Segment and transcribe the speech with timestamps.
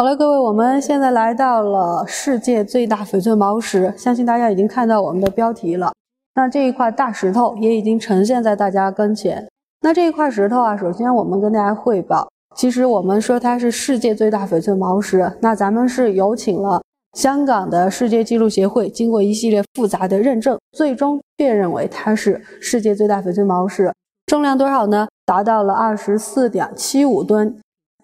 [0.00, 5.92] 好了，各位，我们现在来到了世界最大翡翠毛石，相信大家已经看到我们的标题了。
[6.36, 9.46] 那这一块大石头也已经呈现在大家跟前。
[9.82, 12.26] 那这一块石头啊，首先我们跟大家汇报，
[12.56, 16.80] 其实我们说它是世界最大翡翠毛石，那咱们是有请了
[17.12, 23.92] 香港的世界纪录协会，经过一系列复杂的认证，最终确认为它是世界最大翡翠毛石。
[24.24, 25.06] 重量多少呢？
[25.26, 27.54] 达到了二十四点七五吨。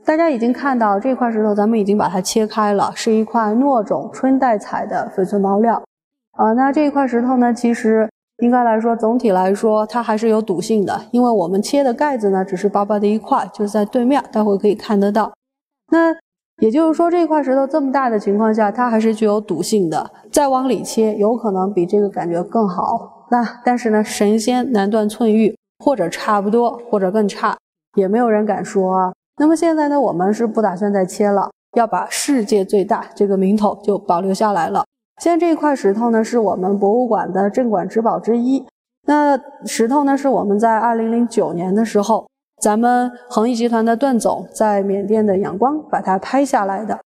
[0.06, 5.82] 大家已经看到这块石头，咱们已经把它切开了，是一块糯种春带彩的翡翠毛料。
[6.38, 8.08] 啊，那这一块石头呢，其实
[8.38, 15.32] 应该来说，总体来说它还是有赌性的，因为我们切的盖子呢，只是薄薄的一块，就是在对面，待会可以看得到。
[15.90, 16.14] 那
[16.62, 20.08] 也就是说，这块石头这么大的情况下，它还是具有赌性的。
[20.30, 23.26] 再往里切，有可能比这个感觉更好。
[23.32, 27.58] 那但是呢，神仙难断寸玉，或者差不多，或者更差，
[27.96, 29.12] 也没有人敢说啊。
[29.38, 34.84] 那么现在呢，我们是不打算再切了，要把世界最大这个名头就保留下来了。
[35.20, 38.66] 现在这一块石头呢，是我们博物馆的镇馆之宝之一。
[39.06, 42.26] 那石头呢，是我们在二零零九年的时候，
[42.62, 46.98] 咱们恒益集团的段总在缅甸的仰光把它拍下来的。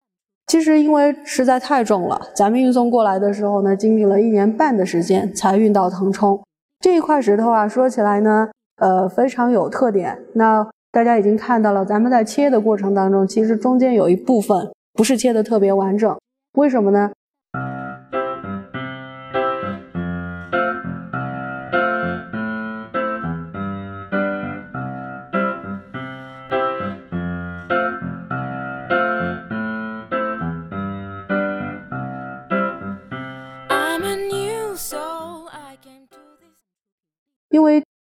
[0.47, 6.41] 其实因为实在太重了，咱们运送过来的时候呢，经历了一年半的时间才运到腾冲。
[6.81, 10.19] 这一块石头啊，说起来呢，呃，非常有特点。
[10.35, 16.19] 那大家已经看到了，咱们在切的过程当中，其实中间有一部分不是切的特别完整，
[16.55, 17.13] 为什么呢？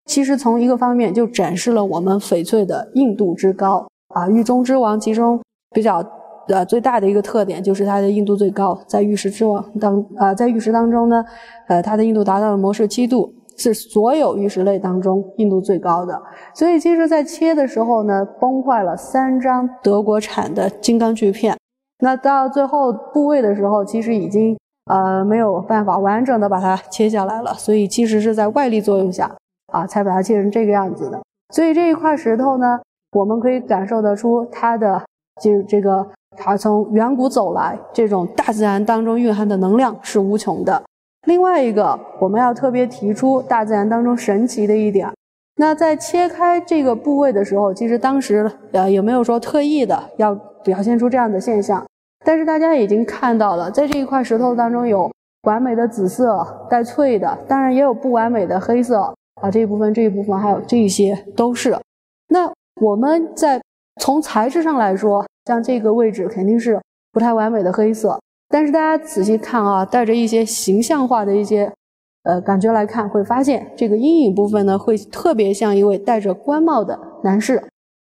[0.07, 5.39] 其实从一个方面就展示了我们翡翠的硬度之高啊，玉中之王其中
[5.75, 6.03] 比较
[6.47, 11.23] 呃最大的一个特点就是它的硬度最高，在玉石之王当啊在玉石当中呢，
[11.67, 16.19] 呃它的硬度达到了模式七度，是所有玉石类当中硬度最高的。
[16.53, 21.57] 所以其实，在切的时候呢，崩坏了三张德国产的金刚锯片，
[21.99, 29.35] 那到最后部位的时候，其实已经呃没有办法完整的把它切下来了，所以其实是在外力作用下。
[29.77, 31.21] 啊，才把它切成这个样子的。
[31.53, 32.79] 所以这一块石头呢，
[33.11, 35.01] 我们可以感受得出它的
[35.41, 36.05] 就这个，
[36.35, 40.81] 它从远古走来，这种大自然当中蕴含的能量是无穷的。
[41.27, 45.11] 另外一个，我们要特别提出大自然当中神奇的一点。
[45.59, 50.33] 那在切开这个部位的时候，其实当时呃也没有说特意的要
[50.63, 51.85] 表现出这样的现象，
[52.25, 55.11] 但是大家已经看到了，在这一块石头当中有
[55.43, 59.13] 完美的紫色带翠的，当然也有不完美的黑色。
[59.41, 61.77] 啊，这一部分、这一部分还有这一些都是。
[62.29, 63.61] 那我们在
[64.01, 66.79] 从材质上来说，像这个位置肯定是
[67.11, 68.19] 不太完美的黑色。
[68.49, 71.71] 但是大家仔细看啊，带着一些形象化的一些
[72.23, 77.61] 呃感觉来看，会发现这个阴影部分呢，会特别像一位戴着官帽的男士。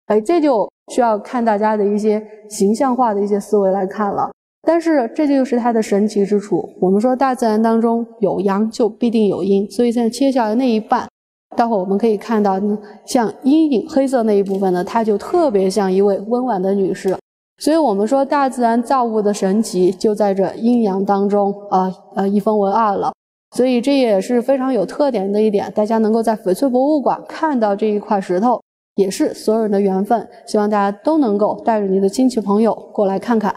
[0.06, 4.30] 哎，这就需要看大家的一些形象化的一些思维来看了。
[4.62, 6.68] 但是这就是它的神奇之处。
[6.80, 11.06] 我们说大自然当中有阳就必定有阴，所以现在切下来那一半。
[11.58, 12.56] 待会我们可以看到，
[13.04, 17.16] 像阴影黑色那一部分呢，它就特别像一位温婉的女士。
[17.60, 23.12] 所以，我们说大自然造物的神奇就在这阴阳当中啊，呃，一分为二了。
[23.56, 25.68] 所以，这也是非常有特点的一点。
[25.74, 28.62] 大家能够在翡翠博物馆看到这一块石头，
[28.94, 30.28] 也是所有人的缘分。
[30.46, 33.52] 希望大家都能够带着你的亲戚朋友过来看看。